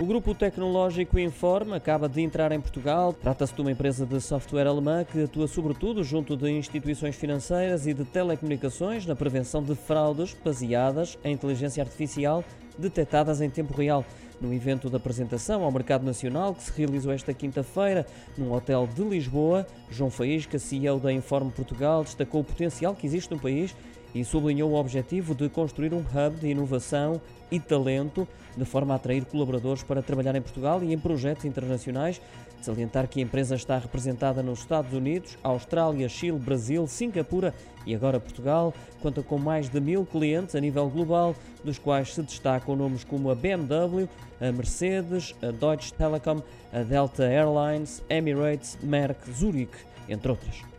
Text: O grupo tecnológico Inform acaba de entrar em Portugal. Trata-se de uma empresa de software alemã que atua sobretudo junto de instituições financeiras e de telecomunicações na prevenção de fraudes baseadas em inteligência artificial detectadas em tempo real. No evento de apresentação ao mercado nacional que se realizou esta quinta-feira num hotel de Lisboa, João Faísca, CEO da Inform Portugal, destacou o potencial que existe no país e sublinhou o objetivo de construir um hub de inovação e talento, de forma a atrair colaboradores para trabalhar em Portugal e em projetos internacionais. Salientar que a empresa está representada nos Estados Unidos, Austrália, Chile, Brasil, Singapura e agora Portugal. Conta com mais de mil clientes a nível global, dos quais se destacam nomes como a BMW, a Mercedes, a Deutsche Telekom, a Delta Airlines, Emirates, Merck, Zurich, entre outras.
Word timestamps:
O 0.00 0.04
grupo 0.04 0.34
tecnológico 0.34 1.20
Inform 1.20 1.72
acaba 1.72 2.08
de 2.08 2.20
entrar 2.20 2.50
em 2.50 2.60
Portugal. 2.60 3.12
Trata-se 3.12 3.54
de 3.54 3.60
uma 3.60 3.70
empresa 3.70 4.04
de 4.04 4.20
software 4.20 4.66
alemã 4.66 5.04
que 5.04 5.22
atua 5.22 5.46
sobretudo 5.46 6.02
junto 6.02 6.36
de 6.36 6.50
instituições 6.50 7.14
financeiras 7.14 7.86
e 7.86 7.94
de 7.94 8.04
telecomunicações 8.04 9.06
na 9.06 9.14
prevenção 9.14 9.62
de 9.62 9.76
fraudes 9.76 10.36
baseadas 10.44 11.16
em 11.22 11.32
inteligência 11.32 11.80
artificial 11.80 12.44
detectadas 12.76 13.40
em 13.40 13.48
tempo 13.48 13.72
real. 13.72 14.04
No 14.40 14.52
evento 14.52 14.90
de 14.90 14.96
apresentação 14.96 15.62
ao 15.62 15.70
mercado 15.70 16.04
nacional 16.04 16.56
que 16.56 16.64
se 16.64 16.72
realizou 16.76 17.12
esta 17.12 17.32
quinta-feira 17.32 18.04
num 18.36 18.52
hotel 18.52 18.88
de 18.92 19.02
Lisboa, 19.04 19.64
João 19.88 20.10
Faísca, 20.10 20.58
CEO 20.58 20.98
da 20.98 21.12
Inform 21.12 21.50
Portugal, 21.50 22.02
destacou 22.02 22.40
o 22.40 22.44
potencial 22.44 22.96
que 22.96 23.06
existe 23.06 23.30
no 23.30 23.38
país 23.38 23.74
e 24.14 24.24
sublinhou 24.24 24.70
o 24.70 24.76
objetivo 24.76 25.34
de 25.34 25.48
construir 25.48 25.92
um 25.92 25.98
hub 25.98 26.36
de 26.40 26.48
inovação 26.48 27.20
e 27.50 27.58
talento, 27.58 28.26
de 28.56 28.64
forma 28.64 28.94
a 28.94 28.96
atrair 28.96 29.24
colaboradores 29.24 29.82
para 29.82 30.02
trabalhar 30.02 30.34
em 30.36 30.42
Portugal 30.42 30.82
e 30.82 30.92
em 30.92 30.98
projetos 30.98 31.44
internacionais. 31.44 32.20
Salientar 32.60 33.08
que 33.08 33.20
a 33.20 33.22
empresa 33.22 33.54
está 33.56 33.76
representada 33.76 34.42
nos 34.42 34.60
Estados 34.60 34.92
Unidos, 34.94 35.36
Austrália, 35.42 36.08
Chile, 36.08 36.38
Brasil, 36.38 36.86
Singapura 36.86 37.52
e 37.84 37.94
agora 37.94 38.18
Portugal. 38.18 38.72
Conta 39.02 39.22
com 39.22 39.36
mais 39.36 39.68
de 39.68 39.78
mil 39.80 40.06
clientes 40.06 40.54
a 40.54 40.60
nível 40.60 40.88
global, 40.88 41.36
dos 41.62 41.78
quais 41.78 42.14
se 42.14 42.22
destacam 42.22 42.74
nomes 42.74 43.04
como 43.04 43.30
a 43.30 43.34
BMW, 43.34 44.08
a 44.40 44.50
Mercedes, 44.50 45.34
a 45.42 45.50
Deutsche 45.50 45.92
Telekom, 45.92 46.42
a 46.72 46.82
Delta 46.82 47.24
Airlines, 47.24 48.02
Emirates, 48.08 48.78
Merck, 48.82 49.30
Zurich, 49.30 49.76
entre 50.08 50.30
outras. 50.30 50.73